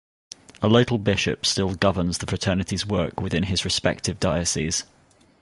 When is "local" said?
0.67-0.97